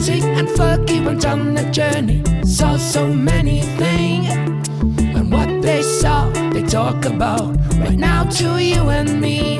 [0.00, 4.30] Rising and Fergie went on a journey, saw so many things.
[5.14, 9.58] And what they saw, they talk about right now to you and me.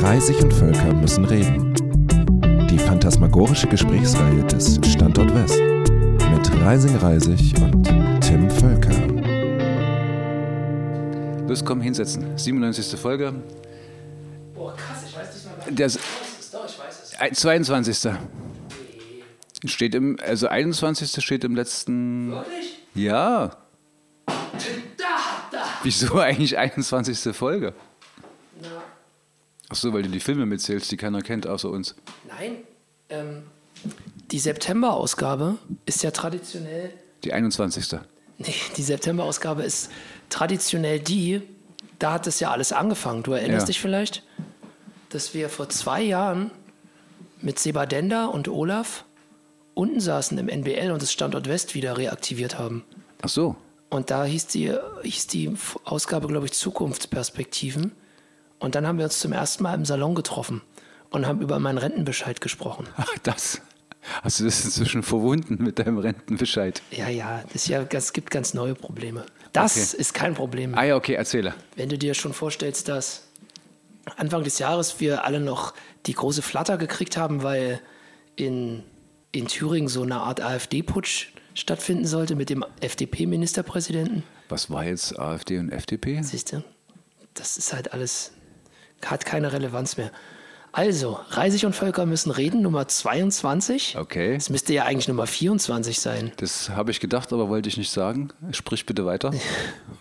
[0.00, 1.74] Reisig und Völker müssen reden.
[2.70, 7.82] Die phantasmagorische Gesprächsreihe des Standort West mit Reising Reisig und
[8.20, 8.94] Tim Völker.
[11.48, 12.24] Los, komm, hinsetzen.
[12.36, 12.96] 97.
[12.96, 13.32] Folge.
[14.54, 17.12] Boah, krass, ich weiß nicht mal, Der was ist doch, ich weiß es.
[17.20, 18.12] äh, 22.
[19.66, 21.24] Steht im, also 21.
[21.24, 22.30] steht im letzten.
[22.30, 22.78] Wirklich?
[22.94, 23.56] Ja.
[24.26, 24.34] Da,
[25.50, 25.64] da.
[25.82, 27.34] Wieso eigentlich 21.
[27.36, 27.74] Folge?
[28.60, 28.68] Na,
[29.70, 31.94] Ach so, weil du die Filme mitzählst, die keiner kennt, außer uns.
[32.28, 32.58] nein,
[33.08, 33.42] ähm,
[34.30, 35.56] die September-Ausgabe
[35.86, 36.92] ist ja traditionell
[37.24, 37.98] Die 21.
[38.38, 39.90] Nee, die September-Ausgabe ist
[40.28, 41.42] traditionell die,
[41.98, 43.22] da hat es ja alles angefangen.
[43.22, 43.66] Du erinnerst Ja.
[43.68, 44.22] dich vielleicht,
[45.10, 46.50] dass wir vor zwei Jahren
[47.40, 49.04] mit Sebadenda und Olaf
[49.74, 52.84] unten saßen im NBL und das Standort West wieder reaktiviert haben.
[53.22, 53.56] Ach so.
[53.90, 57.92] Und da hieß die, hieß die Ausgabe, glaube ich, Zukunftsperspektiven.
[58.58, 60.62] Und dann haben wir uns zum ersten Mal im Salon getroffen
[61.10, 62.86] und haben über meinen Rentenbescheid gesprochen.
[62.96, 63.60] Ach, das.
[64.22, 66.82] Hast du das inzwischen verwunden mit deinem Rentenbescheid?
[66.90, 69.24] Ja, ja, das ja, es gibt ganz neue Probleme.
[69.52, 70.00] Das Okay.
[70.00, 70.74] ist kein Problem.
[70.76, 71.54] Ah ja, okay, erzähle.
[71.76, 73.28] Wenn du dir schon vorstellst, dass
[74.16, 75.72] Anfang des Jahres wir alle noch
[76.06, 77.80] die große Flatter gekriegt haben, weil
[78.36, 78.82] in,
[79.34, 84.22] in Thüringen so eine Art AfD-Putsch stattfinden sollte mit dem FDP-Ministerpräsidenten.
[84.48, 86.20] Was war jetzt AfD und FDP?
[86.22, 86.64] Siehst du?
[87.34, 88.32] Das ist halt alles,
[89.04, 90.10] hat keine Relevanz mehr.
[90.70, 93.96] Also, Reisig und Völker müssen reden, Nummer 22.
[93.96, 94.34] Okay.
[94.34, 97.90] Es müsste ja eigentlich Nummer 24 sein, Das habe ich gedacht, aber wollte ich nicht
[97.90, 98.30] sagen.
[98.50, 99.32] Sprich bitte weiter.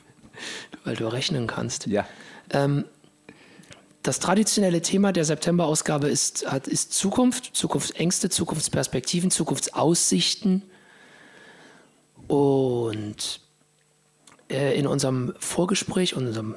[0.84, 1.88] weil du rechnen kannst.
[1.88, 2.06] Ja.
[4.04, 10.64] Das traditionelle Thema der September-Ausgabe ist, ist Zukunft, Zukunftsängste, Zukunftsperspektiven, Zukunftsaussichten.
[12.28, 13.40] Und
[14.50, 16.56] äh, in unserem Vorgespräch, unserem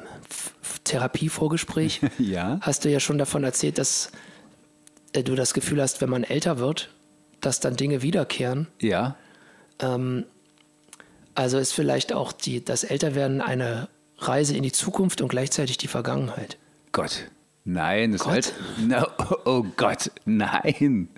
[0.85, 2.59] Therapievorgespräch, Ja.
[2.63, 4.11] hast du ja schon davon erzählt, dass
[5.13, 6.91] äh, du das Gefühl hast, wenn man älter wird,
[7.41, 8.67] dass dann Dinge wiederkehren.
[8.81, 9.17] Ja.
[11.35, 13.89] Also ist vielleicht auch die, das Älterwerden eine
[14.19, 16.57] Reise in die Zukunft und gleichzeitig die Vergangenheit.
[16.93, 17.29] Gott.
[17.67, 18.33] Nein, das Gott?
[18.33, 18.55] Alt.
[18.79, 19.07] No,
[19.45, 21.09] oh Gott, nein.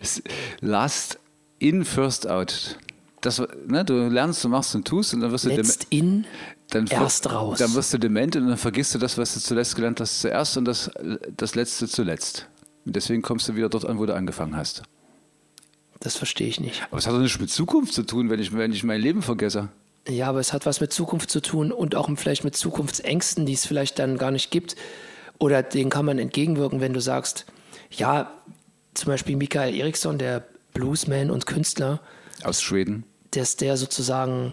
[0.00, 0.20] Das
[0.60, 1.20] last
[1.60, 2.76] in, first out.
[3.20, 6.26] Das, ne, du lernst, du machst und tust und dann wirst du Letzt in,
[6.70, 7.58] dann, erst raus.
[7.58, 10.56] Dann wirst du dement und dann vergisst du das, was du zuletzt gelernt hast, zuerst
[10.56, 10.90] und das,
[11.36, 12.48] das Letzte zuletzt.
[12.84, 14.82] Und deswegen kommst du wieder dort an, wo du angefangen hast.
[16.00, 16.82] Das verstehe ich nicht.
[16.90, 19.22] Aber es hat doch nichts mit Zukunft zu tun, wenn ich, wenn ich mein Leben
[19.22, 19.68] vergesse.
[20.08, 23.54] Ja, aber es hat was mit Zukunft zu tun und auch vielleicht mit Zukunftsängsten, die
[23.54, 24.76] es vielleicht dann gar nicht gibt.
[25.38, 27.46] Oder denen kann man entgegenwirken, wenn du sagst,
[27.90, 28.30] ja,
[28.94, 32.00] zum Beispiel Michael Eriksson, der Bluesman und Künstler,
[32.42, 33.04] Aus Schweden.
[33.32, 34.52] dass der sozusagen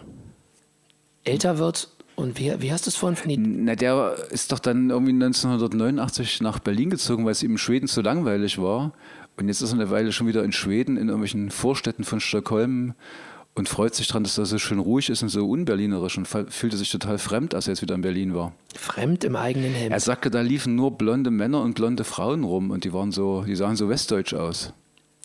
[1.24, 4.90] älter wird und wie, wie hast du es vorhin den Na, der ist doch dann
[4.90, 8.92] irgendwie 1989 nach Berlin gezogen, weil es ihm in Schweden zu langweilig war.
[9.36, 12.94] Und jetzt ist er eine Weile schon wieder in Schweden, in irgendwelchen Vorstädten von Stockholm
[13.54, 16.76] und freut sich daran, dass da so schön ruhig ist und so unberlinerisch und fühlte
[16.76, 18.52] sich total fremd, als er jetzt wieder in Berlin war.
[18.74, 19.92] Fremd im eigenen Hemd?
[19.92, 23.42] Er sagte, da liefen nur blonde Männer und blonde Frauen rum und die waren so,
[23.42, 24.72] die sahen so westdeutsch aus.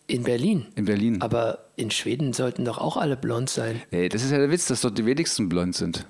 [0.07, 0.65] in Berlin.
[0.75, 1.21] In Berlin.
[1.21, 3.81] Aber in Schweden sollten doch auch alle blond sein.
[3.91, 6.05] Nee, das ist ja der Witz, dass dort die wenigsten blond sind.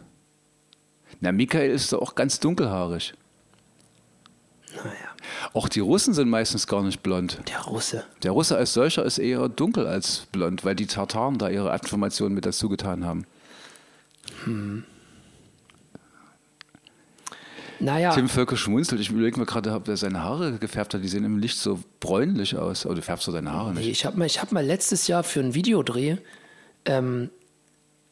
[1.22, 3.13] Na, Michael ist doch auch ganz dunkelhaarig.
[4.75, 5.09] Naja,
[5.53, 7.40] Auch die Russen sind meistens gar nicht blond.
[7.50, 8.03] der Russe.
[8.24, 12.35] Der Russe als solcher ist eher dunkel als blond, weil die Tartaren da ihre Informationen
[12.35, 13.25] mit dazu getan haben.
[17.81, 19.00] Naja, Tim Völker schmunzelt.
[19.00, 21.02] Ich überlege mir gerade, ob er seine Haare gefärbt hat.
[21.03, 22.85] Die sehen im Licht so bräunlich aus.
[22.85, 23.90] Aber du färbst doch deine Haare Nee, nicht.
[23.91, 26.18] ich habe mal, ich hab mal letztes Jahr für einen Videodreh
[26.85, 27.29] ähm,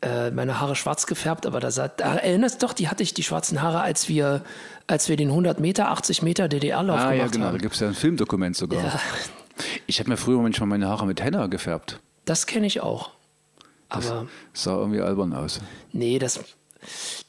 [0.02, 3.24] äh, meine Haare schwarz gefärbt, aber da, sah, da erinnerst doch, die hatte ich die
[3.24, 4.44] schwarzen Haare, als wir,
[4.86, 7.46] als wir den 100 Meter, 80 Meter DDR-Lauf Ah gemacht ja, genau.
[7.46, 7.58] Da haben.
[7.60, 8.84] gibt es ja ein Filmdokument sogar.
[8.84, 9.00] Ja,
[9.88, 12.00] Ich habe mir früher manchmal meine Haare mit Henna gefärbt.
[12.26, 13.12] das kenne ich auch.
[13.90, 15.62] Aber Sah irgendwie albern aus.
[15.94, 16.42] nee, das,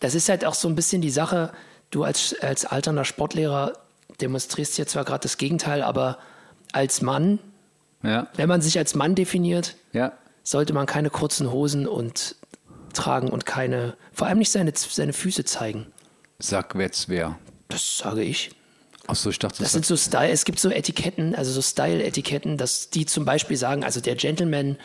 [0.00, 1.52] das ist halt auch so ein bisschen die Sache,
[1.90, 3.72] du als, als alternder Sportlehrer
[4.20, 6.18] demonstrierst hier zwar gerade das Gegenteil, aber
[6.72, 7.38] als Mann,
[8.02, 10.12] Ja, wenn man sich als Mann definiert, ja.
[10.42, 12.34] sollte man keine kurzen Hosen und
[12.92, 15.86] tragen und keine, vor allem nicht seine, seine Füße zeigen.
[16.38, 17.38] Sag jetzt wer.
[17.68, 18.50] Das sage ich.
[19.06, 22.90] Achso, ich dachte, Das sind so Style, es gibt so Etiketten, also so Style-Etiketten, dass
[22.90, 24.76] die zum Beispiel sagen, also der Gentleman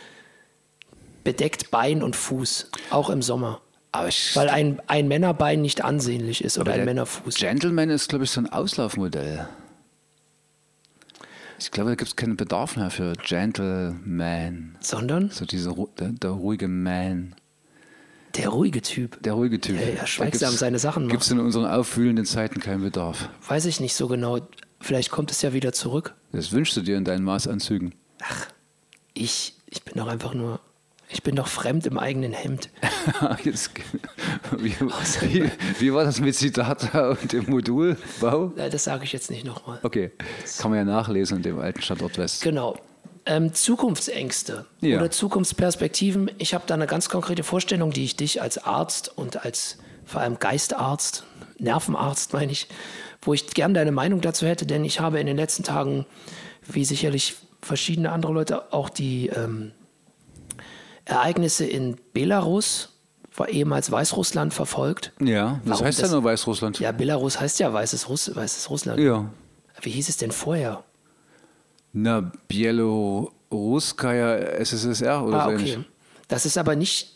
[1.24, 3.60] bedeckt Bein und Fuß, auch im Sommer.
[3.92, 7.36] Weil ein, ein Männerbein nicht ansehnlich ist oder ein Männerfuß.
[7.36, 9.46] Gentleman ist, glaube ich, so ein Auslaufmodell.
[11.60, 14.76] Ich glaube, da gibt es keinen Bedarf mehr für Gentleman.
[14.80, 17.36] Sondern So diese, ru- der, der ruhige Man.
[18.36, 19.22] Der ruhige Typ.
[19.22, 19.78] Der ruhige Typ.
[19.78, 23.28] Der ja schweigsam seine Sachen Gibt es in unseren aufwühlenden Zeiten keinen Bedarf.
[23.46, 24.40] Weiß ich nicht so genau.
[24.80, 26.14] Vielleicht kommt es ja wieder zurück.
[26.32, 27.94] Das wünschst du dir in deinen Maßanzügen.
[29.14, 30.60] Ich, ich bin doch einfach nur.
[31.10, 32.70] Ich bin doch fremd im eigenen Hemd.
[33.44, 33.70] Jetzt,
[34.58, 38.48] wie, wie, wie war das mit Zitata und dem Modulbau?
[38.56, 39.78] Das sage ich jetzt nicht nochmal.
[39.82, 40.10] Okay,
[40.58, 42.42] kann man ja nachlesen in dem alten Standort West.
[42.42, 42.76] Genau.
[43.26, 44.98] Ähm, Zukunftsängste Ja.
[44.98, 46.30] oder Zukunftsperspektiven.
[46.38, 50.20] Ich habe da eine ganz konkrete Vorstellung, die ich dich als Arzt und als vor
[50.20, 51.24] allem Geistarzt,
[51.58, 52.68] Nervenarzt meine ich,
[53.22, 56.04] wo ich gern deine Meinung dazu hätte, denn ich habe in den letzten Tagen,
[56.66, 59.72] wie sicherlich verschiedene andere Leute, auch die ähm,
[61.06, 62.90] Ereignisse in Belarus,
[63.36, 65.12] war ehemals Weißrussland, verfolgt.
[65.20, 66.78] Ja, das Warum heißt das- ja nur Weißrussland.
[66.80, 69.00] Ja, Belarus heißt ja Weißes, Russ Weißes Russland.
[69.00, 69.30] Ja.
[69.80, 70.84] Wie hieß es denn vorher?
[71.96, 75.72] Na, Bieloruskaya SSSR oder Ah, so okay.
[75.72, 75.78] ähnlich.
[76.28, 77.12] Das ist aber nicht.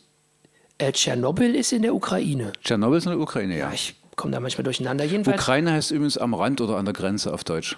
[0.78, 2.52] Äh, Tschernobyl ist in der Ukraine.
[2.62, 3.66] Tschernobyl ist in der Ukraine, ja.
[3.68, 5.04] Ja, ich komme da manchmal durcheinander.
[5.04, 7.76] Jedenfalls Ukraine heißt übrigens am Rand oder an der Grenze auf Deutsch.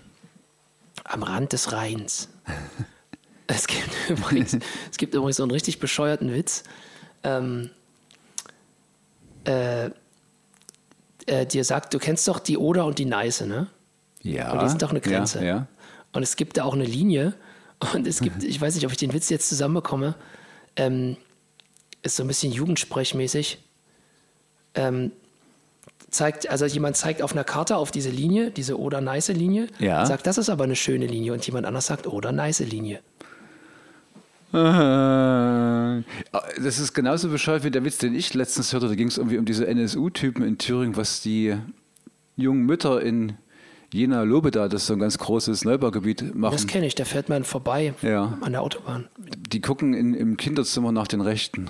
[1.04, 2.28] am Rand des Rheins.
[3.46, 4.58] es, gibt übrigens,
[4.90, 6.64] es gibt übrigens so einen richtig bescheuerten Witz.
[7.22, 7.70] Ähm,
[9.44, 9.86] äh,
[11.26, 13.68] äh, dir sagt, du kennst doch die Oder und die Neiße, ne?
[14.22, 14.52] Ja.
[14.52, 15.38] Und die sind doch eine Grenze.
[15.38, 15.66] Ja, ja.
[16.12, 17.34] Und es gibt da auch eine Linie.
[17.94, 20.14] Und es gibt, ich weiß nicht, ob ich den Witz jetzt zusammenbekomme,
[20.76, 21.16] ähm,
[22.02, 23.58] ist so ein bisschen jugendsprechmäßig.
[24.74, 25.12] Ähm,
[26.10, 30.04] zeigt, also jemand zeigt auf einer Karte auf diese Linie, diese Oder-Neiße-Linie, Ja.
[30.06, 31.32] sagt, das ist aber eine schöne Linie.
[31.32, 33.00] Und jemand anders sagt, Oder-Neiße-Linie.
[34.52, 36.02] Äh,
[36.62, 38.88] Das ist genauso bescheuert wie der Witz, den ich letztens hörte.
[38.88, 41.56] Da ging es irgendwie um diese NSU-Typen in Thüringen, was die
[42.36, 43.34] jungen Mütter in
[43.92, 46.66] Jena Lobeda, das ist so ein ganz großes Neubaugebiet, Das machen.
[46.68, 48.38] kenne ich, da fährt man vorbei Ja.
[48.40, 49.08] an der Autobahn.
[49.18, 51.68] Die gucken in, im Kinderzimmer nach den Rechten.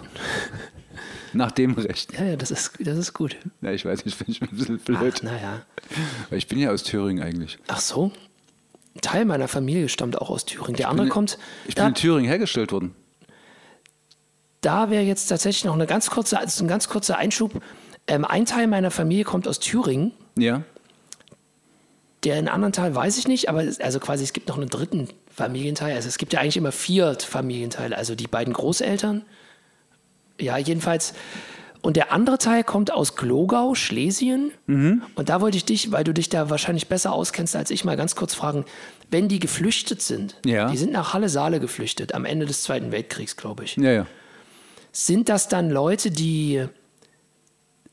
[1.32, 2.14] nach dem Rechten.
[2.17, 3.37] Ja, ja, das ist, das ist gut.
[3.62, 5.22] Ja, ich weiß ich ein bisschen blöd.
[5.22, 5.62] naja.
[6.31, 7.58] Ich bin ja aus Thüringen eigentlich.
[7.69, 8.12] Ach so.
[8.94, 10.75] Ein Teil meiner Familie stammt auch aus Thüringen.
[10.76, 11.38] Der andere bin- kommt.
[11.69, 12.94] Ich bin in Thüringen hergestellt worden.
[14.61, 17.62] da wäre jetzt tatsächlich noch eine ganz kurze, also ein ganz kurzer Einschub.
[18.06, 20.12] Ähm, ein Teil meiner Familie kommt aus Thüringen.
[20.37, 20.62] Ja.
[22.25, 24.69] Der in anderen Teil weiß ich nicht, aber es, also quasi es gibt noch einen
[24.69, 25.94] dritten Familienteil.
[25.94, 27.96] Also es gibt ja eigentlich immer vier Familienteile.
[27.96, 29.22] Also die beiden Großeltern.
[30.38, 31.14] Ja, jedenfalls.
[31.82, 34.50] Und der andere Teil kommt aus Glogau, Schlesien.
[34.67, 35.02] Mhm.
[35.14, 37.96] Und da wollte ich dich, weil du dich da wahrscheinlich besser auskennst als ich, mal
[37.96, 38.67] ganz kurz fragen,
[39.11, 40.70] wenn die geflüchtet sind, Ja.
[40.70, 43.76] die sind nach Halle-Saale geflüchtet, am Ende des Zweiten Weltkriegs, glaube ich.
[43.76, 44.06] Ja, ja.
[44.93, 46.67] Sind das dann Leute, die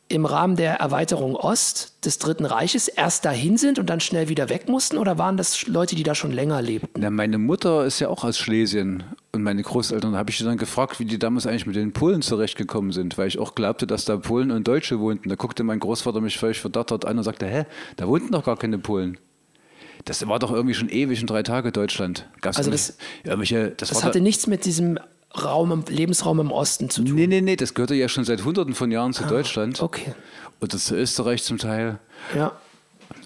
[0.10, 4.48] im Rahmen der Erweiterung Ost des Dritten Reiches erst dahin sind und dann schnell wieder
[4.50, 4.98] weg mussten?
[4.98, 7.02] Oder waren das Leute, die da schon länger lebten?
[7.02, 10.14] Na, meine Mutter ist ja auch aus Schlesien und meine Großeltern.
[10.14, 13.18] Da habe ich sie dann gefragt, wie die damals eigentlich mit den Polen zurechtgekommen sind,
[13.18, 15.28] weil ich auch glaubte, dass da Polen und Deutsche wohnten.
[15.30, 17.66] Da guckte mein Großvater mich völlig verdattert an und sagte, hä,
[17.98, 19.18] da wohnten doch gar keine Polen.
[20.06, 22.30] Das war doch irgendwie schon ewig in drei Tage Deutschland.
[22.40, 25.00] Gab's Also das- irgendwelche, das, Das war hatte da, nichts mit diesem
[25.44, 27.16] Raum, Lebensraum im Osten zu tun.
[27.16, 29.80] Nee, nee, nee, das gehörte ja schon seit hunderten von Jahren zu Deutschland.
[29.82, 30.14] Ah, Okay.
[30.60, 32.00] Oder zu Österreich zum Teil.
[32.36, 32.52] Ja.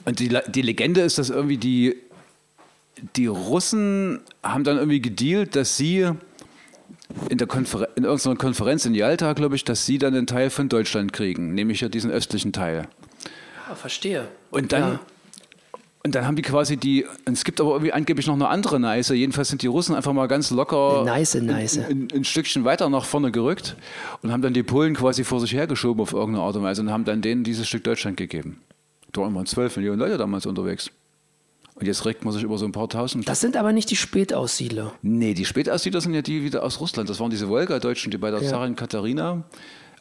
[0.04, 1.96] Und die, die Legende ist, dass irgendwie die,
[3.16, 6.10] die Russen haben dann irgendwie gedealt, dass sie
[7.30, 10.50] in, der Konfer in irgendeiner Konferenz in Jalta, glaube ich, dass sie dann einen Teil
[10.50, 12.88] von Deutschland kriegen, nämlich ja diesen östlichen Teil.
[13.70, 14.28] Ah, verstehe.
[14.50, 15.00] Und dann, Ja.
[16.04, 18.80] Und dann haben die quasi die, und es gibt aber irgendwie angeblich noch eine andere
[18.80, 21.86] Neiße, jedenfalls sind die Russen einfach mal ganz locker Neiße, Neiße.
[21.86, 23.76] Ein, ein, ein Stückchen weiter nach vorne gerückt
[24.22, 26.92] und haben dann die Polen quasi vor sich hergeschoben auf irgendeine Art und Weise und
[26.92, 28.62] haben dann denen dieses Stück Deutschland gegeben.
[29.12, 30.90] Da waren immer 12 Millionen Leute damals unterwegs.
[31.76, 33.28] Und jetzt regt man sich über so ein paar tausend.
[33.28, 34.94] Das sind aber nicht die Spätaussiedler.
[35.02, 37.10] nee, die Spätaussiedler sind ja die wieder aus Russland.
[37.10, 38.50] Das waren diese Wolga-Deutschen, die bei der Ja.
[38.50, 39.44] Zarin Katharina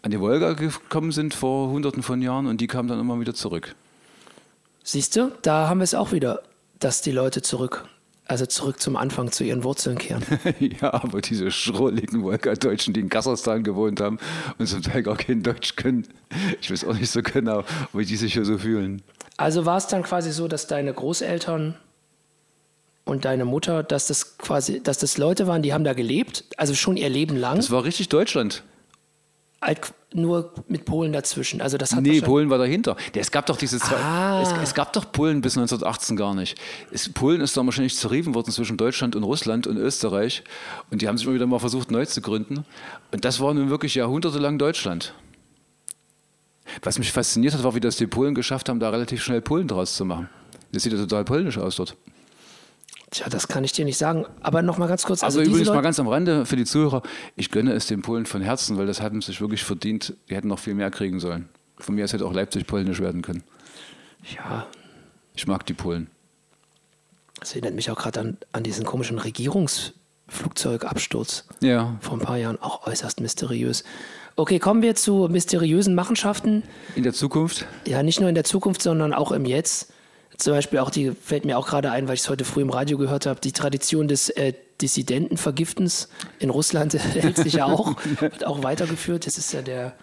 [0.02, 3.34] an die Wolga gekommen sind vor hunderten von Jahren und die kamen dann immer wieder
[3.34, 3.74] zurück.
[4.90, 6.42] Siehst du, da haben wir es auch wieder,
[6.80, 7.84] dass die Leute zurück,
[8.26, 10.24] also zurück zum Anfang, zu ihren Wurzeln kehren.
[10.58, 14.18] ja, aber diese schrulligen Wolga-Deutschen, die in Kasachstan gewohnt haben
[14.58, 16.08] und zum Teil gar kein Deutsch können,
[16.60, 19.00] ich weiß auch nicht so genau, wie die sich hier so fühlen.
[19.36, 21.76] Also war es dann quasi so, dass deine Großeltern
[23.04, 26.74] und deine Mutter, dass das quasi, dass das Leute waren, die haben da gelebt, also
[26.74, 28.64] schon ihr Leben lang, Das war richtig Deutschland.
[29.62, 31.60] Halt nur mit Polen dazwischen.
[31.60, 32.96] Also das hat Nee, Polen war dahinter.
[33.14, 33.96] Es gab doch diese zwei.
[33.96, 34.42] Ah.
[34.42, 36.58] Es, es gab doch Polen bis 1918 gar nicht.
[36.90, 40.42] Es, Polen ist dann wahrscheinlich zerrieben worden zwischen Deutschland und Russland und Österreich.
[40.90, 42.64] Und die haben sich immer wieder mal versucht, neu zu gründen.
[43.12, 45.14] Und das war nun wirklich jahrhundertelang Deutschland.
[46.82, 49.68] Was mich fasziniert hat, war, wie das die Polen geschafft haben, da relativ schnell Polen
[49.68, 50.28] draus zu machen.
[50.72, 51.96] Das sieht ja total polnisch aus dort.
[53.10, 54.24] Tja, das kann ich dir nicht sagen.
[54.40, 55.22] Aber noch mal ganz kurz.
[55.24, 57.02] Also, diese übrigens mal Leute- ganz am Rande für die Zuhörer,
[57.36, 60.14] ich gönne es den Polen von Herzen, weil das haben sich wirklich verdient.
[60.28, 61.48] Die hätten noch viel mehr kriegen sollen.
[61.78, 63.42] Von mir aus hätte auch Leipzig polnisch werden können.
[64.36, 64.66] Ja,
[65.34, 66.08] Ich mag die Polen.
[67.40, 71.96] das erinnert mich auch gerade an, an diesen komischen Regierungsflugzeugabsturz Ja.
[72.00, 72.60] vor ein paar Jahren.
[72.60, 73.82] Auch äußerst mysteriös.
[74.36, 76.62] Okay, kommen wir zu mysteriösen Machenschaften.
[76.94, 77.66] In der Zukunft?
[77.86, 79.90] Ja, nicht nur in der Zukunft, sondern auch im Jetzt.
[80.40, 82.70] Zum Beispiel auch die, fällt mir auch gerade ein, weil ich es heute früh im
[82.70, 88.46] Radio gehört habe, die Tradition des äh, Dissidentenvergiftens in Russland hält sich ja auch, wird
[88.46, 89.26] auch weitergeführt.
[89.26, 89.94] Das ist ja der,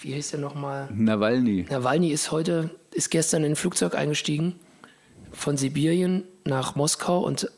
[0.00, 0.88] wie hieß der nochmal?
[0.92, 1.66] Nawalny.
[1.70, 4.56] Nawalny ist heute, ist gestern in ein Flugzeug eingestiegen
[5.32, 7.50] von Sibirien nach Moskau und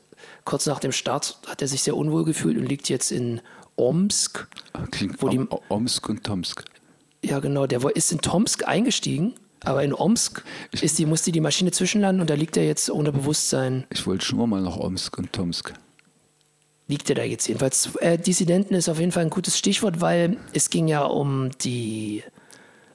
[0.45, 3.41] kurz nach dem Start hat er sich sehr unwohl gefühlt und liegt jetzt in
[3.77, 4.49] Omsk.
[4.91, 6.65] Klingt Wo die- Om- Omsk und Tomsk.
[7.25, 9.35] Ja, genau, der ist in Tomsk eingestiegen,
[9.65, 13.13] aber in Omsk ist die, musste die Maschine zwischenlanden und da liegt er jetzt ohne
[13.13, 13.85] Bewusstsein.
[13.91, 15.75] Ich wollte schon mal nach Omsk und Tomsk.
[16.87, 17.95] Liegt er da jetzt jedenfalls?
[17.97, 22.23] Äh, Dissidenten ist auf jeden Fall ein gutes Stichwort, weil es ging ja um die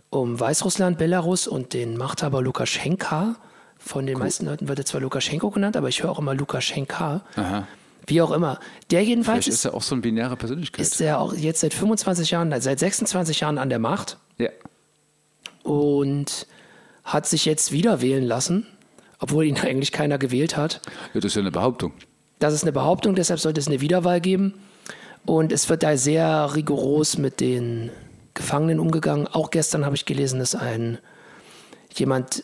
[0.10, 3.36] um Weißrussland, Belarus und den Machthaber Lukaschenka.
[3.78, 7.24] Von den meisten Leuten wird er zwar Lukaschenko genannt, aber ich höre auch immer Lukaschenka.
[7.36, 7.68] Aha.
[8.08, 8.60] Wie auch immer.
[8.92, 10.86] Der jedenfalls Vielleicht ist ist, er auch so eine binäre Persönlichkeit.
[10.86, 14.50] ist er auch jetzt seit 25 Jahren, seit 26 Jahren an der Macht ja.
[15.64, 16.48] Und
[17.04, 18.68] hat sich jetzt wieder wählen lassen,
[19.20, 20.82] obwohl ihn eigentlich keiner gewählt hat.
[21.14, 21.94] ja, das ist ja eine Behauptung.
[22.40, 24.54] Das ist eine Behauptung, deshalb sollte es eine Wiederwahl geben.
[25.26, 27.90] Und es wird da sehr rigoros mit den
[28.34, 29.28] Gefangenen umgegangen.
[29.28, 30.98] Auch gestern habe ich gelesen, dass ein
[31.94, 32.44] jemand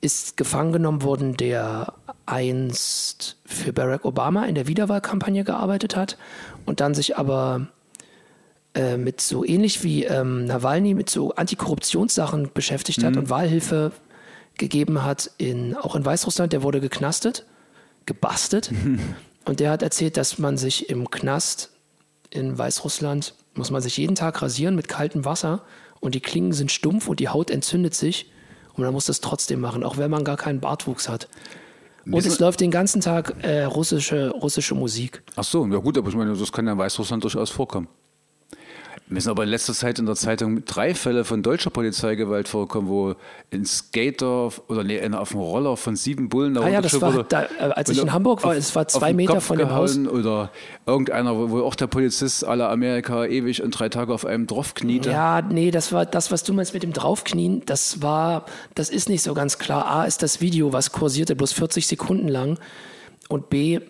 [0.00, 1.94] ist gefangen genommen worden, der
[2.26, 6.16] einst für Barack Obama in der Wiederwahlkampagne gearbeitet hat
[6.64, 7.68] und dann sich aber
[8.74, 13.92] äh, mit so ähnlich wie ähm, Nawalny mit so Antikorruptionssachen beschäftigt hat und Wahlhilfe
[14.58, 16.52] gegeben hat, in, auch in Weißrussland.
[16.52, 17.46] Der wurde geknastet,
[18.06, 18.70] gebastelt.
[19.44, 21.70] und der hat erzählt, dass man sich im Knast
[22.30, 25.62] in Weißrussland, muss man sich jeden Tag rasieren mit kaltem Wasser
[25.98, 28.30] und die Klingen sind stumpf und die Haut entzündet sich.
[28.74, 31.28] Und man muss das trotzdem machen, auch wenn man gar keinen Bartwuchs hat.
[32.06, 35.22] Und Wissen- es läuft den ganzen Tag äh, russische, russische Musik.
[35.36, 37.88] Ach so, ja gut, aber ich meine, das kann ja in Weißrussland durchaus vorkommen.
[39.12, 42.88] Mir sind aber in letzter Zeit in der Zeitung drei Fälle von deutscher Polizeigewalt vorgekommen,
[42.88, 43.16] wo
[43.52, 47.00] ein Skater oder nee, einer auf dem Roller von sieben Bullen da Ah ja, das
[47.00, 49.58] war, da, äh, als ich in Hamburg war, auf- es war zwei Meter Kopf von
[49.58, 49.98] dem Haus.
[49.98, 50.52] Oder
[50.86, 55.10] irgendeiner, wo, auch der Polizist aller Amerika ewig und drei Tage auf einem drauf kniete.
[55.10, 57.62] Ja, nee, das war das, was du meinst mit dem Draufknien.
[57.66, 59.86] Das war, das ist nicht so ganz klar.
[59.88, 62.60] A ist das Video, was kursierte, bloß 40 Sekunden lang.
[63.28, 63.80] Und B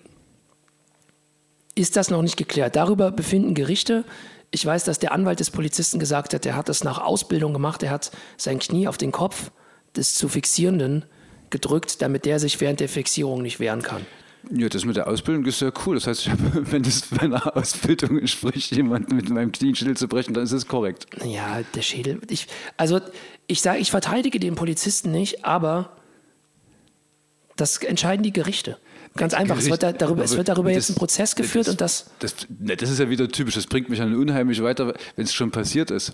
[1.74, 2.74] ist das noch nicht geklärt.
[2.76, 4.04] Darüber befinden Gerichte.
[4.50, 7.82] Ich weiß, dass der Anwalt des Polizisten gesagt hat, er hat das nach Ausbildung gemacht.
[7.82, 9.50] Er hat sein Knie auf den Kopf
[9.96, 11.04] des zu Fixierenden
[11.50, 14.06] gedrückt, damit der sich während der Fixierung nicht wehren kann.
[14.50, 15.96] Ja, das mit der Ausbildung ist ja cool.
[15.96, 16.30] Das heißt,
[16.72, 20.66] wenn das meiner Ausbildung entspricht, jemanden mit meinem Knie still zu brechen, dann ist es
[20.66, 21.06] korrekt.
[21.24, 22.20] Ja, der Schädel.
[22.28, 23.00] Ich, also
[23.46, 25.96] ich sage, ich verteidige den Polizisten nicht, aber
[27.56, 28.78] das entscheiden die Gerichte.
[29.16, 29.58] Ganz einfach.
[29.58, 32.06] Es wird, da, darüber, es wird darüber das- jetzt ein Prozess geführt das, und das.
[32.20, 33.54] Das, ne, das ist ja wieder typisch.
[33.54, 36.12] Das bringt mich dann unheimlich weiter, wenn es schon passiert ist.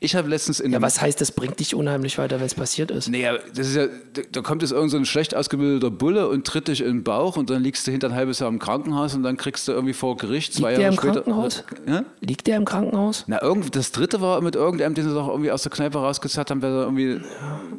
[0.00, 2.90] Ich habe letztens in Ja, was heißt, das bringt dich unheimlich weiter, wenn es passiert
[2.90, 3.08] ist?
[3.08, 3.86] Naja, das ist ja,
[4.32, 7.36] da- kommt jetzt irgend so ein schlecht ausgebildeter Bulle und tritt dich in den Bauch
[7.36, 9.94] und dann liegst du hinter ein halbes Jahr im Krankenhaus und dann kriegst du irgendwie
[9.94, 11.12] vor Gericht zwei Liegt der Jahre im später.
[11.22, 11.64] Krankenhaus?
[11.86, 12.04] Ja?
[12.20, 13.24] Liegt der im Krankenhaus?
[13.26, 16.50] Na, irgend, das dritte war mit irgendeinem, den sie doch irgendwie aus der Kneipe rausgezerrt
[16.50, 17.20] haben, der da irgendwie.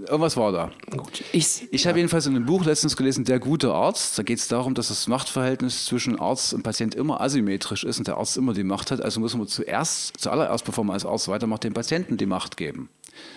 [0.08, 0.72] Irgendwas war da.
[0.92, 1.24] Gut.
[1.32, 4.18] Ich, Ich habe jedenfalls in einem Buch letztens gelesen, Der gute Arzt.
[4.18, 8.08] Da geht es darum, dass das Machtverhältnis zwischen Arzt und Patient immer asymmetrisch ist und
[8.08, 9.02] der Arzt immer die Macht hat.
[9.02, 12.90] Also muss man zuerst, zuallererst, bevor man als Arzt weitermacht, dem Patienten die Macht geben.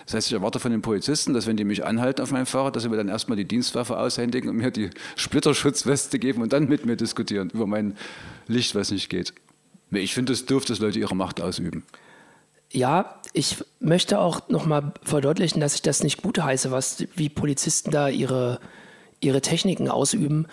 [0.05, 2.75] Das heißt, ich erwarte von den Polizisten, dass wenn die mich anhalten auf meinem Fahrrad,
[2.75, 6.67] dass sie mir dann erstmal die Dienstwaffe aushändigen und mir die Splitterschutzweste geben und dann
[6.67, 7.95] mit mir diskutieren über mein
[8.47, 9.33] Licht, was nicht geht.
[9.91, 11.83] Ich finde, es dürfte, dass Leute ihre Macht ausüben.
[12.71, 17.91] ja, ich möchte auch nochmal verdeutlichen, dass ich das nicht gut heiße, was, wie Polizisten
[17.91, 18.59] da ihre,
[19.21, 20.47] ihre Techniken ausüben.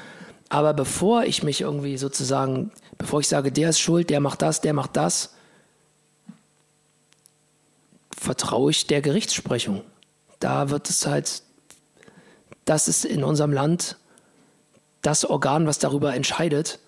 [0.48, 4.60] Aber bevor ich mich irgendwie sozusagen, bevor ich sage, der ist schuld, der macht das,
[4.60, 5.35] der macht das,
[8.16, 9.82] vertraue ich der Gerichtssprechung.
[10.40, 11.42] Da wird es halt,
[12.64, 13.96] das ist in unserem Land
[15.02, 16.80] das Organ, was darüber entscheidet,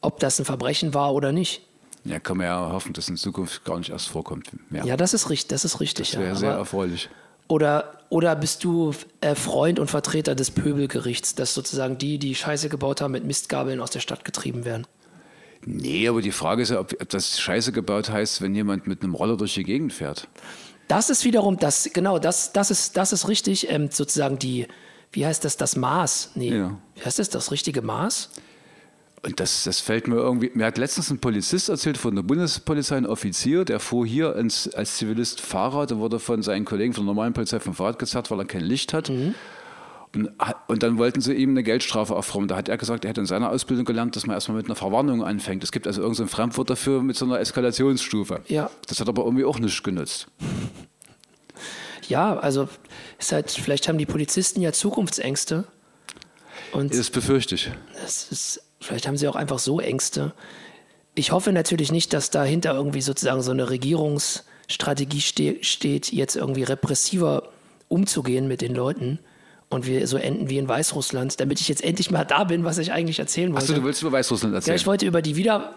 [0.00, 1.62] ob das ein Verbrechen war oder nicht.
[2.04, 4.50] Ja, kann man ja hoffen, dass in Zukunft gar nicht erst vorkommt.
[4.70, 4.84] Mehr.
[4.86, 5.48] Ja, das ist richtig.
[5.48, 6.12] Das ist richtig.
[6.12, 6.34] das wäre ja.
[6.34, 7.10] sehr erfreulich.
[7.48, 12.68] Oder, oder bist du äh, Freund und Vertreter des Pöbelgerichts, dass sozusagen die, die Scheiße
[12.68, 14.86] gebaut haben, mit Mistgabeln aus der Stadt getrieben werden?
[15.66, 19.02] Nee, aber die Frage ist ja, ob, ob das Scheiße gebaut heißt, wenn jemand mit
[19.02, 20.28] einem Roller durch die Gegend fährt.
[20.88, 24.66] Das ist wiederum, das, genau, das, das, ist, das ist richtig, ähm, sozusagen die,
[25.12, 26.32] wie heißt das, das Maß?
[26.34, 26.78] Nee, Ja.
[26.96, 28.30] wie heißt das, das richtige Maß?
[29.22, 30.50] Und das, das fällt mir irgendwie.
[30.54, 34.66] Mir hat letztens ein Polizist erzählt von der Bundespolizei, ein Offizier, der fuhr hier ins,
[34.68, 38.30] als Zivilist Fahrrad, der wurde von seinen Kollegen von der normalen Polizei vom Fahrrad gezerrt,
[38.30, 39.12] weil er kein Licht hat.
[40.14, 40.30] Und,
[40.66, 42.48] und dann wollten sie ihm eine Geldstrafe aufräumen.
[42.48, 44.74] Da hat er gesagt, er hätte in seiner Ausbildung gelernt, dass man erstmal mit einer
[44.74, 45.62] Verwarnung anfängt.
[45.62, 48.40] Es gibt also irgendein so Fremdwort dafür mit so einer Eskalationsstufe.
[48.48, 48.70] Ja.
[48.88, 50.26] Das hat aber irgendwie auch nicht genutzt.
[52.08, 52.68] Ja, also
[53.30, 55.64] halt, vielleicht haben die Polizisten ja Zukunftsängste.
[56.72, 57.70] Und Das befürchte ich.
[58.02, 60.34] das ist, vielleicht haben sie auch einfach so Ängste.
[61.14, 66.64] Ich hoffe natürlich nicht, dass dahinter irgendwie sozusagen so eine Regierungsstrategie ste steht, jetzt irgendwie
[66.64, 67.50] repressiver
[67.88, 69.20] umzugehen mit den Leuten
[69.70, 72.78] und wir so enden wie in Weißrussland, damit ich jetzt endlich mal da bin, was
[72.78, 73.64] ich eigentlich erzählen wollte.
[73.64, 74.76] Achso, du willst über Weißrussland ja, erzählen?
[74.76, 75.74] ich wollte über die Wieder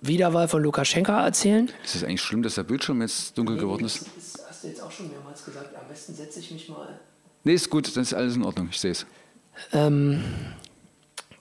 [0.00, 1.70] Wiederwahl von Lukaschenka erzählen.
[1.84, 4.06] ist es eigentlich schlimm, dass der Bildschirm jetzt dunkel geworden ist?
[4.16, 5.76] Das hast du jetzt auch schon mehrmals gesagt.
[5.76, 6.98] Am besten setze ich mich mal.
[7.44, 8.68] Nee, ist gut, dann ist alles in Ordnung.
[8.70, 9.06] Ich sehe es.
[9.72, 10.22] Ähm,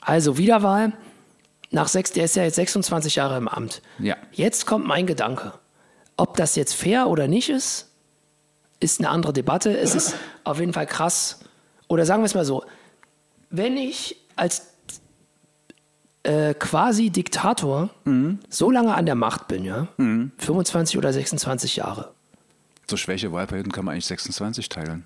[0.01, 0.93] also Wiederwahl.
[1.69, 3.81] Nach sechs, der ist ja jetzt 26 Jahre im Amt.
[3.99, 4.17] Ja.
[4.31, 5.53] Jetzt kommt mein Gedanke.
[6.17, 7.87] Ob das jetzt fair oder nicht ist,
[8.79, 9.77] ist eine andere Debatte.
[9.77, 11.39] Es ist auf jeden Fall krass.
[11.91, 12.63] Oder sagen wir es mal so.
[13.49, 14.67] Wenn ich als
[16.23, 17.89] äh, quasi Diktator
[18.47, 22.13] so lange an der Macht bin, ja, 25 oder 26 Jahre,
[22.87, 25.03] Zur Schwäche Wahlperioden kann man eigentlich 26 teilen.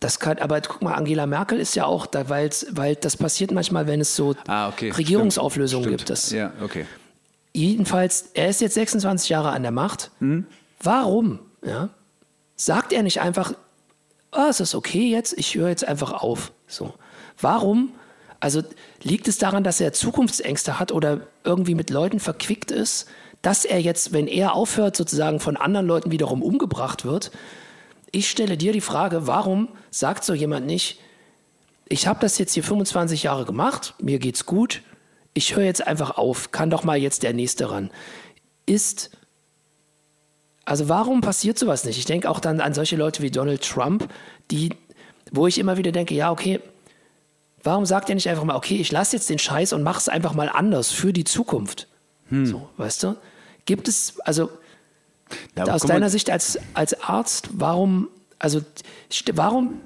[0.00, 3.52] Das kann, aber guck mal, Angela Merkel ist ja auch da, weil's, weil das passiert
[3.52, 4.90] manchmal, wenn es so Ah, okay.
[4.90, 5.98] Regierungsauflösungen Stimmt.
[5.98, 6.10] gibt.
[6.10, 6.84] Das, Ja, okay.
[7.54, 10.10] Jedenfalls, er ist jetzt 26 Jahre an der Macht.
[10.18, 10.46] Hm?
[10.82, 11.38] Warum?
[11.64, 11.90] Ja?
[12.56, 13.54] Sagt er nicht einfach,
[14.36, 16.52] ah, es ist okay jetzt, ich höre jetzt einfach auf.
[16.66, 16.94] So.
[17.40, 17.92] Warum?
[18.40, 18.62] Also
[19.02, 23.08] liegt es daran, dass er Zukunftsängste hat oder irgendwie mit Leuten verquickt ist,
[23.42, 27.30] dass er jetzt, wenn er aufhört, sozusagen von anderen Leuten wiederum umgebracht wird?
[28.12, 31.00] Ich stelle dir die Frage, warum sagt so jemand nicht,
[31.88, 34.82] ich habe das jetzt hier 25 Jahre gemacht, mir geht's gut,
[35.34, 37.90] ich höre jetzt einfach auf, kann doch mal jetzt der Nächste ran.
[38.64, 39.10] Ist,
[40.66, 41.96] also warum passiert sowas nicht?
[41.96, 44.12] Ich denke auch dann an solche Leute wie Donald Trump,
[44.50, 44.70] die,
[45.32, 46.60] wo ich immer wieder denke, ja, okay,
[47.62, 50.08] warum sagt er nicht einfach mal, okay, ich lasse jetzt den Scheiß und mache es
[50.08, 51.88] einfach mal anders für die Zukunft?
[52.30, 53.16] So, weißt du?
[53.64, 54.50] Gibt es, also
[55.54, 58.60] aber aus deiner Sicht als, als Arzt, warum, also
[59.32, 59.80] warum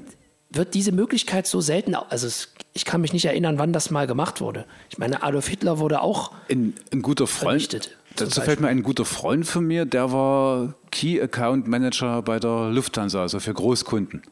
[0.51, 4.07] wird diese Möglichkeit so selten, also es, ich kann mich nicht erinnern, wann das mal
[4.07, 4.65] gemacht wurde.
[4.89, 7.63] Ich meine, Adolf Hitler wurde auch, Ein, ein guter Freund.
[7.63, 12.39] Vernichtet, Dazu fällt mir ein guter Freund von mir, der war Key Account Manager bei
[12.39, 14.23] der Lufthansa, also für Großkunden.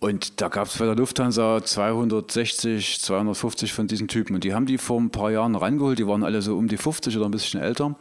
[0.00, 4.34] Und da gab es bei der Lufthansa 260, 250 von diesen Typen.
[4.34, 5.98] Und die haben die vor ein paar Jahren rangeholt.
[5.98, 7.94] Die waren alle so um die 50 oder ein bisschen älter.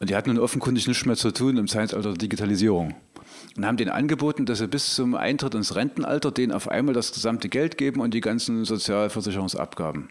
[0.00, 2.94] Und die hatten nun offenkundig nichts mehr zu tun im Zeitalter der Digitalisierung.
[3.58, 7.12] Und haben denen angeboten, dass sie bis zum Eintritt ins Rentenalter denen auf einmal das
[7.12, 10.08] gesamte Geld geben und die ganzen Sozialversicherungsabgaben.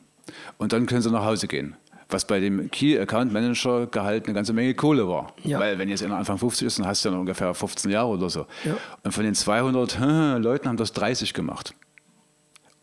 [0.59, 1.75] Und dann können sie nach Hause gehen.
[2.13, 5.33] Was bei dem Key Account Manager Gehalt eine ganze Menge Kohle war.
[5.43, 5.59] Ja.
[5.59, 8.09] Weil wenn jetzt einer Anfang 50 ist, dann hast du ja noch ungefähr 15 Jahre
[8.09, 8.45] oder so.
[8.63, 8.77] Ja.
[9.03, 9.99] Und von den 200
[10.39, 11.75] Leuten haben das 30 gemacht.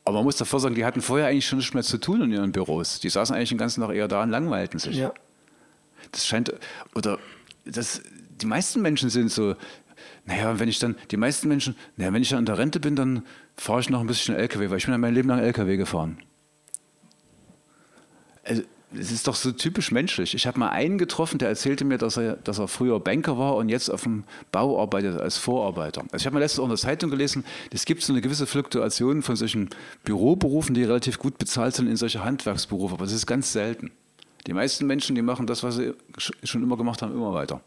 [0.05, 2.33] Aber man muss davor sagen, die hatten vorher eigentlich schon nichts mehr zu tun in
[2.33, 3.01] ihren Büros.
[3.01, 4.97] Die saßen eigentlich den ganzen Tag eher da und langweilten sich.
[4.97, 5.13] ja,
[6.11, 6.53] Das scheint,
[6.95, 7.19] oder
[7.65, 8.03] das,
[8.41, 9.55] die meisten Menschen sind so,
[10.25, 12.97] naja, wenn ich dann, die meisten Menschen, naja, wenn ich dann in der Rente bin,
[12.97, 13.23] dann
[13.57, 16.19] fahre ich noch ein bisschen LKW, weil ich bin ja mein Leben lang LKW gefahren.
[18.43, 18.63] Also,
[18.99, 20.35] es ist doch so typisch menschlich.
[20.35, 23.57] Ich habe mal einen getroffen, der erzählte mir, dass er, dass er früher Banker war
[23.57, 26.03] und jetzt auf dem Bau arbeitet als Vorarbeiter.
[26.11, 28.47] Also ich habe mal letztens auch in der Zeitung gelesen, es gibt so eine gewisse
[28.47, 29.71] Fluktuation von solchen
[30.05, 33.93] Büroberufen, die relativ gut bezahlt sind in solche Handwerksberufe, aber das ist ganz selten.
[34.47, 37.61] Die meisten Menschen, die machen das, was sie sch- schon immer gemacht haben, immer weiter.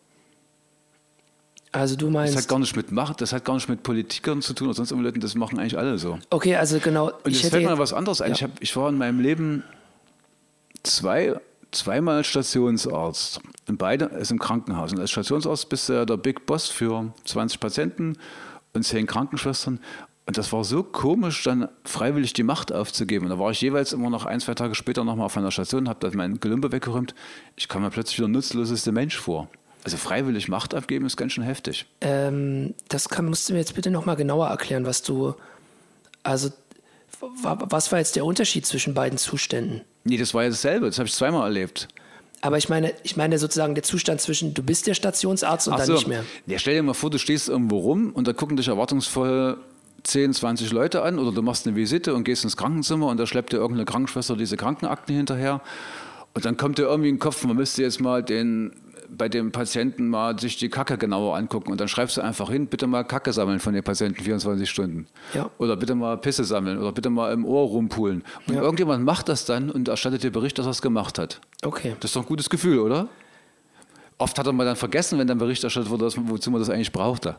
[1.72, 4.42] also du Das meinst, hat gar nicht mit Macht, das hat gar nicht mit Politikern
[4.42, 6.20] zu tun oder sonst irgendwelchen Leuten, das machen eigentlich alle so.
[6.30, 8.30] okay, also genau, Und ich jetzt fällt mir was anderes ein.
[8.32, 8.36] Ja.
[8.36, 9.64] Ich, hab, ich war in meinem Leben
[10.84, 11.40] zwei,
[11.72, 13.40] zweimal Stationsarzt.
[13.68, 14.92] Und beide ist im Krankenhaus.
[14.92, 18.18] Und als Stationsarzt bist du ja der Big Boss für 20 Patienten
[18.74, 19.80] und 10 Krankenschwestern.
[20.26, 23.26] Und das war so komisch, dann freiwillig die Macht aufzugeben.
[23.26, 25.90] Und da war ich jeweils immer noch ein, zwei Tage später nochmal auf einer Station,
[25.90, 27.14] habe dann mein Gelümpe weggeräumt.
[27.58, 29.50] Ich kam mir plötzlich wieder nutzloseste Mensch vor.
[29.84, 31.86] Also freiwillig Macht abgeben ist ganz schön heftig.
[32.00, 35.36] ähm, das kann, musst du mir jetzt bitte nochmal genauer erklären, was du,
[36.24, 36.52] also
[37.20, 39.82] wa- was war jetzt der Unterschied zwischen beiden Zuständen?
[40.04, 40.88] Nee, das war ja dasselbe.
[40.88, 41.88] Das habe ich zweimal erlebt.
[42.42, 45.78] Aber ich meine, ich meine sozusagen der Zustand zwischen, du bist der Stationsarzt und Ach
[45.78, 45.94] dann so.
[45.94, 46.26] nicht mehr.
[46.46, 49.58] Ja, stell dir mal vor, du stehst irgendwo rum und da gucken dich erwartungsvoll
[50.04, 53.26] 10, 20 Leute an oder du machst eine Visite und gehst ins Krankenzimmer und da
[53.26, 55.62] schleppt dir irgendeine Krankenschwester diese Krankenakten hinterher
[56.34, 58.74] und dann kommt dir irgendwie in den Kopf, man müsste jetzt mal den
[59.10, 62.68] bei dem Patienten mal sich die Kacke genauer angucken und dann schreibst du einfach hin,
[62.68, 65.08] bitte mal Kacke sammeln von den Patienten 24 Stunden.
[65.34, 65.50] Ja.
[65.58, 68.24] Oder bitte mal Pisse sammeln oder bitte mal im Ohr rumpulen.
[68.48, 68.62] Und Ja.
[68.62, 71.42] irgendjemand macht das dann und erstattet dir Bericht, dass er es gemacht hat.
[71.64, 71.96] Okay.
[72.00, 73.08] Das ist doch ein gutes Gefühl, oder?
[74.18, 76.92] Oft hat er mal dann vergessen, wenn dann Bericht erstattet wurde, wozu man das eigentlich
[76.92, 77.38] brauchte.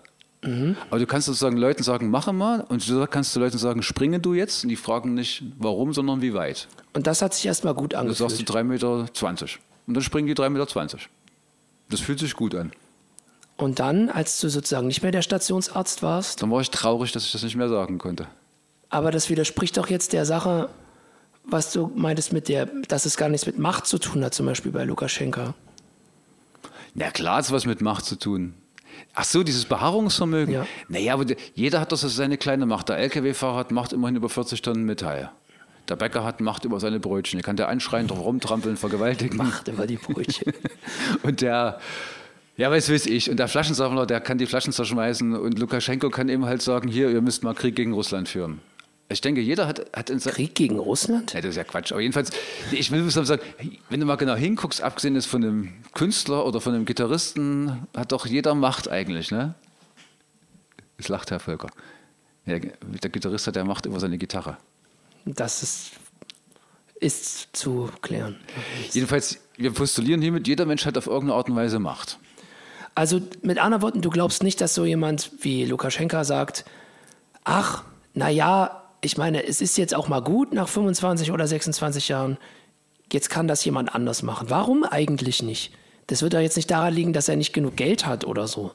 [0.90, 4.20] Aber du kannst sozusagen Leuten sagen, mache mal und du kannst du Leuten sagen, springe
[4.20, 6.68] du jetzt und die fragen nicht warum, sondern wie weit.
[6.92, 8.50] Und das hat sich erstmal gut Du sagst du angefühlt.
[8.50, 9.08] 3,20 Meter
[9.86, 10.98] und dann springen die 3,20 Meter.
[11.94, 12.72] Das fühlt sich gut an.
[13.56, 17.24] Und dann, als du sozusagen nicht mehr der Stationsarzt warst, Dann war ich traurig, dass
[17.24, 18.26] ich das nicht mehr sagen konnte.
[18.90, 20.68] aber das widerspricht doch jetzt der Sache,
[21.44, 24.46] was du meintest mit der, dass es gar nichts mit Macht zu tun hat, zum
[24.46, 25.54] Beispiel bei Lukaschenka.
[26.94, 28.54] Na klar, hat es was mit Macht zu tun.
[29.14, 30.54] Ach so, dieses Beharrungsvermögen.
[30.54, 30.66] Ja.
[30.88, 32.88] Naja, aber de- jeder hat doch seine kleine Macht.
[32.88, 35.30] Der LKW-Fahrer hat Macht immerhin über 40 Tonnen Metall.
[35.88, 37.38] Der Bäcker hat Macht über seine Brötchen.
[37.38, 39.36] Der kann der anschreien, drauf rumtrampeln, vergewaltigen.
[39.36, 40.52] Macht über die Brötchen.
[41.22, 41.78] Und der,
[42.56, 43.30] ja, was weiß ich.
[43.30, 45.36] Und der Flaschensammler, der kann die Flaschen zerschmeißen.
[45.36, 48.60] Und Lukaschenko kann eben halt sagen, hier, ihr müsst mal Krieg gegen Russland führen.
[49.10, 50.18] Ich denke, jeder hat, hat in.
[50.18, 51.34] Krieg gegen Russland?
[51.34, 51.92] Ja, das ist ja Quatsch.
[51.92, 52.30] Aber jedenfalls,
[52.72, 53.42] ich will bloß sagen,
[53.90, 58.12] wenn du mal genau hinguckst, abgesehen jetzt von einem Künstler oder von einem Gitarristen, hat
[58.12, 59.54] doch jeder Macht eigentlich, ne?
[60.96, 61.68] Es lacht Herr Völker.
[62.46, 64.56] Ja, der Gitarrist hat ja Macht über seine Gitarre.
[65.24, 65.92] Das ist,
[67.00, 68.36] ist zu klären.
[68.92, 72.18] Jedenfalls, wir postulieren hiermit, jeder Mensch hat auf irgendeine Art und Weise Macht.
[72.94, 76.64] Also mit anderen Worten, du glaubst nicht, dass so jemand wie Lukaschenka sagt,
[77.42, 77.84] ach,
[78.14, 82.38] na ja, ich meine, es ist jetzt auch mal gut nach 25 oder 26 Jahren,
[83.12, 84.48] jetzt kann das jemand anders machen.
[84.50, 85.72] Warum eigentlich nicht?
[86.06, 88.72] Das wird doch jetzt nicht daran liegen, dass er nicht genug Geld hat oder so.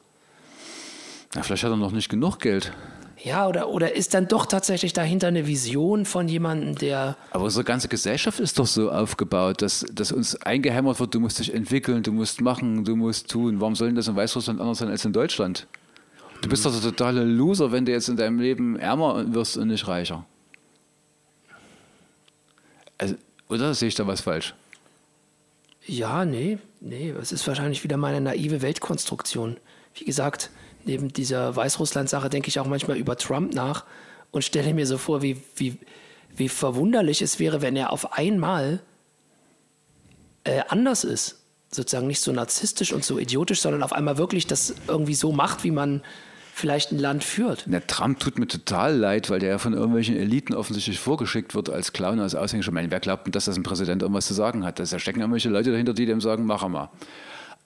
[1.34, 2.72] Na, vielleicht hat er noch nicht genug Geld.
[3.22, 7.16] Ja, oder, oder ist dann doch tatsächlich dahinter eine Vision von jemandem, der.
[7.32, 11.38] Aber unsere ganze Gesellschaft ist doch so aufgebaut, dass, dass uns eingehämmert wird, du musst
[11.38, 13.60] dich entwickeln, du musst machen, du musst tun.
[13.60, 15.66] Warum soll denn das in Weißrussland anders sein als in Deutschland?
[16.40, 19.68] Du bist doch der totale Loser, wenn du jetzt in deinem Leben ärmer wirst und
[19.68, 20.24] nicht reicher.
[22.96, 23.16] Also,
[23.48, 24.54] oder sehe ich da was falsch?
[25.86, 29.58] Ja, nee, nee, es ist wahrscheinlich wieder meine naive Weltkonstruktion.
[29.94, 30.50] Wie gesagt,
[30.84, 33.84] neben dieser Weißrussland-Sache denke ich auch manchmal über Trump nach
[34.30, 35.78] und stelle mir so vor, wie, wie,
[36.36, 38.80] wie verwunderlich es wäre, wenn er auf einmal
[40.44, 41.36] äh, anders ist.
[41.72, 45.62] Sozusagen nicht so narzisstisch und so idiotisch, sondern auf einmal wirklich das irgendwie so macht,
[45.62, 46.02] wie man
[46.52, 47.64] vielleicht ein Land führt.
[47.66, 51.70] Der Trump tut mir total leid, weil der ja von irgendwelchen Eliten offensichtlich vorgeschickt wird
[51.70, 52.72] als Clown, als Aushängeschild.
[52.72, 54.78] Ich meine, wer glaubt denn, dass das ein Präsident irgendwas zu sagen hat?
[54.78, 56.90] Da stecken irgendwelche Leute dahinter, die dem sagen, mach mal.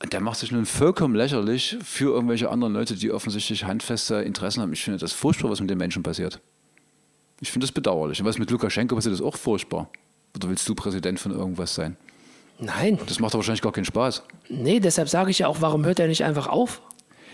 [0.05, 4.61] Und der macht sich nun vollkommen lächerlich für irgendwelche anderen Leute, die offensichtlich handfeste Interessen
[4.61, 4.75] haben.
[4.75, 6.41] Ich finde das furchtbar, was mit den Menschen passiert.
[7.41, 8.21] Ich finde das bedauerlich.
[8.21, 9.89] Und was mit Lukaschenko passiert, ist auch furchtbar.
[10.37, 11.97] Oder willst du Präsident von irgendwas sein?
[12.59, 14.25] Nein, Das macht doch wahrscheinlich gar keinen Spaß.
[14.51, 16.83] nee, deshalb sage ich ja auch, warum hört er nicht einfach auf?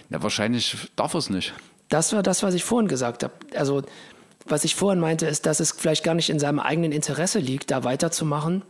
[0.08, 1.52] Na, wahrscheinlich darf er es nicht.
[1.88, 3.34] Das war das, was ich vorhin gesagt habe.
[3.56, 3.82] Also,
[4.46, 7.72] was ich vorhin meinte, ist, dass es vielleicht gar nicht in seinem eigenen Interesse liegt,
[7.72, 8.62] da weiterzumachen,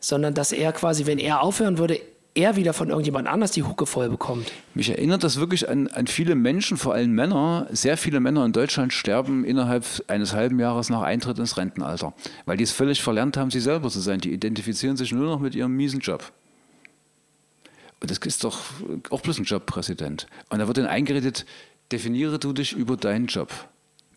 [0.00, 1.98] sondern dass er quasi, wenn er aufhören würde,
[2.38, 4.52] er wieder von irgendjemand anders die Hucke voll bekommt.
[4.74, 7.66] Mich erinnert das wirklich an, an viele Menschen, vor allem Männer.
[7.70, 12.14] Sehr viele Männer in Deutschland sterben innerhalb eines halben Jahres nach Eintritt ins Rentenalter,
[12.46, 14.20] weil die es völlig verlernt haben, sie selber zu sein.
[14.20, 16.32] Die identifizieren sich nur noch mit ihrem miesen Job.
[18.00, 18.60] Und das ist doch
[19.10, 20.28] auch bloß ein Jobpräsident.
[20.48, 21.44] Und da wird dann eingeredet,
[21.90, 23.50] definiere du dich über deinen Job.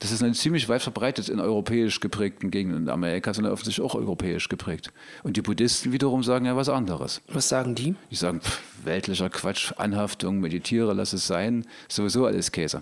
[0.02, 2.84] Das ist ziemlich weit verbreitet in europäisch geprägten Gegenden.
[2.84, 4.92] In Amerika sind ja offensichtlich auch europäisch geprägt.
[5.22, 7.22] Und die Buddhisten wiederum sagen ja was anderes.
[7.28, 7.94] Was sagen die?
[8.10, 12.82] Die sagen, pff, weltlicher Quatsch, Anhaftung, meditiere, lass es sein, sowieso alles Käse.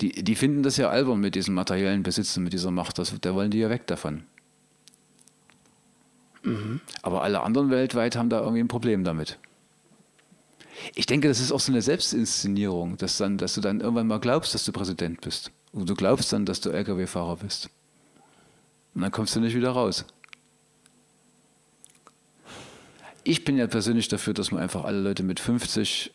[0.00, 3.14] Die, die finden das ja albern mit diesem materiellen Besitz und mit dieser Macht, das,
[3.20, 4.24] da wollen die ja weg davon.
[7.02, 9.38] Aber alle anderen weltweit haben da irgendwie ein Problem damit.
[10.94, 14.20] Ich denke, das ist auch so eine Selbstinszenierung, dass, dann, dass du dann irgendwann mal
[14.20, 15.50] glaubst, dass du Präsident bist.
[15.72, 17.70] Und du glaubst dann, dass du Lkw-Fahrer bist.
[18.94, 20.04] Und dann kommst du nicht wieder raus.
[23.24, 26.12] Ich bin ja persönlich dafür, dass man einfach alle Leute mit 50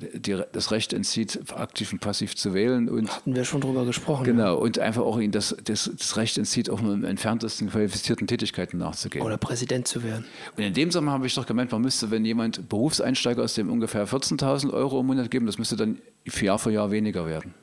[0.00, 4.24] die, das Recht entzieht, aktiv und passiv zu wählen und Hatten wir schon drüber gesprochen.
[4.24, 8.26] genau und einfach auch ihnen das, das, das Recht entzieht, auch nur im entferntesten qualifizierten
[8.26, 9.24] Tätigkeiten nachzugehen.
[9.24, 10.24] Oder Präsident zu werden.
[10.56, 13.70] Und in dem Zusammenhang habe ich doch gemeint, man müsste, wenn jemand Berufseinsteiger aus dem
[13.70, 17.54] ungefähr 14.000 Euro im Monat geben, das müsste dann für Jahr für Jahr weniger werden.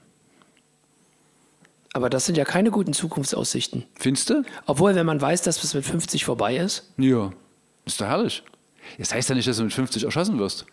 [1.93, 3.85] Aber das sind ja keine guten Zukunftsaussichten.
[3.95, 4.43] Findest du?
[4.67, 6.91] Obwohl, wenn man weiß, dass es mit 50 vorbei ist.
[6.97, 7.31] Ja.
[7.85, 8.43] Ist doch herrlich.
[8.97, 10.65] Das heißt ja nicht, dass du mit 50 erschossen wirst.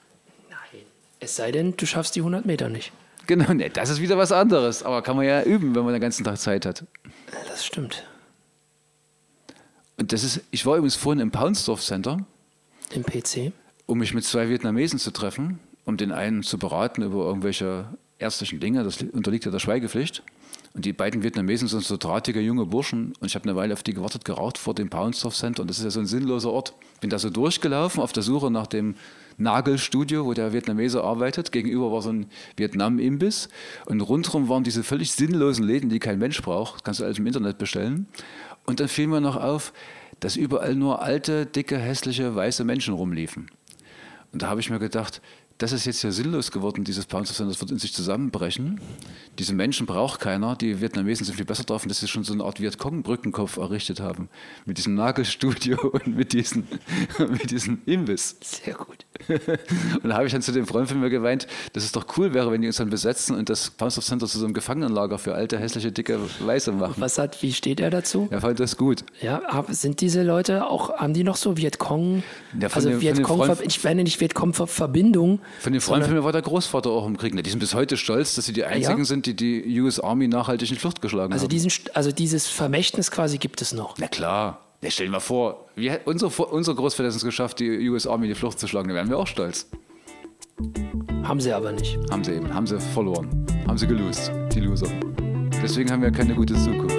[1.25, 2.93] Es sei denn, du schaffst die 100 Meter nicht.
[3.27, 4.83] Genau, ne, das ist wieder was anderes.
[4.83, 6.85] Aber kann man ja üben, wenn man den ganzen Tag Zeit hat.
[7.49, 8.05] Das stimmt.
[9.97, 12.19] Und das ist, ich war übrigens vorhin im Paunsdorf Center
[12.91, 13.53] Im PC.
[13.87, 17.87] um mich mit zwei Vietnamesen zu treffen, um den einen zu beraten über irgendwelche
[18.19, 18.85] ärztlichen Dinge.
[18.85, 20.23] Das unterliegt ja der Schweigepflicht.
[20.75, 23.83] Und die beiden Vietnamesen sind so drahtige junge Burschen und ich habe eine Weile auf
[23.83, 26.75] die gewartet, geraucht vor dem Paunsdorf Center und das ist ja so ein sinnloser Ort.
[27.01, 28.97] Bin da so durchgelaufen auf der Suche nach dem
[29.37, 31.53] Nagelstudio, wo der Vietnamese arbeitet.
[31.53, 33.49] Gegenüber war so ein Vietnam-Imbiss
[33.87, 36.77] und rundherum waren diese völlig sinnlosen Läden, die kein Mensch braucht.
[36.77, 38.07] Das kannst du alles im Internet bestellen.
[38.67, 39.73] Und dann fiel mir noch auf,
[40.21, 43.51] dass überall nur alte, dicke, hässliche, weiße Menschen rumliefen.
[44.33, 45.21] Und da habe ich mir gedacht,
[45.59, 48.81] das ist jetzt ja sinnlos geworden, dieses Panzercenter, das wird in sich zusammenbrechen.
[49.39, 50.57] Diese Menschen braucht keiner.
[50.57, 54.29] Die Vietnamesen sind viel besser drauf, dass sie schon so eine Art Vietcong-Brückenkopf errichtet haben.
[54.67, 56.65] Mit diesem Nagelstudio und mit diesem,
[57.19, 58.37] mit diesem Imbiss.
[58.43, 59.07] Sehr gut.
[60.03, 62.35] und da habe ich dann zu dem Freund von mir geweint, dass es doch cool
[62.35, 65.35] wäre, wenn die uns dann besetzen und das Panzer Center zu so einem Gefangenenlager für
[65.35, 66.95] alte, hässliche, dicke Weiße machen.
[66.99, 68.27] Was hat, wie steht er dazu?
[68.31, 69.05] Er fand das gut.
[69.21, 72.25] Ja, sind diese Leute auch, haben die noch so Vietcong,
[72.59, 76.91] Ja, also Vietcong, ich meine nicht Vietcong-Verbindung, Von den Freunden von mir war der Großvater
[76.91, 77.35] auch im Krieg.
[77.43, 79.05] Die sind bis heute stolz, dass sie die einzigen ja?
[79.05, 81.51] sind, die die US Army nachhaltig in Flucht geschlagen also, haben.
[81.51, 83.97] diesen, also dieses Vermächtnis quasi gibt es noch.
[83.99, 84.61] Na klar.
[84.83, 88.27] Ja, stell dir mal vor, wir, unser, unser Großvater hat es geschafft, die US Army
[88.27, 88.89] in die Flucht zu schlagen.
[88.89, 89.67] Da wären wir auch stolz.
[91.23, 91.99] Haben sie aber nicht.
[92.11, 93.47] Haben sie eben, haben sie verloren.
[93.67, 94.89] Haben sie gelost, die Loser.
[95.63, 96.94] Deswegen haben wir keine gute Zukunft.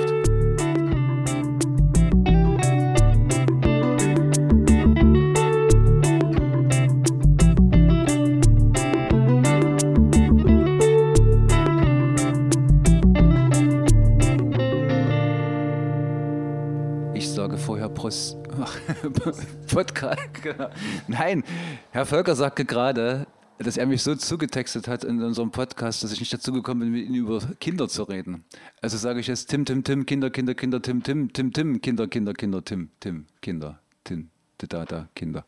[20.45, 20.69] Genau.
[21.07, 21.43] Nein,
[21.91, 23.27] Herr Völker sagte gerade,
[23.57, 26.91] dass er mich so zugetextet hat in unserem Podcast, dass ich nicht dazu gekommen bin,
[26.91, 28.43] mit ihm über Kinder zu reden.
[28.81, 32.07] Also sage ich jetzt Tim, Tim, Tim, Kinder, Kinder, Kinder, Tim, Tim, Tim, Tim, Kinder,
[32.07, 35.45] Kinder, Kinder, Tim, Tim, Kinder, Tim, da, da, Kinder.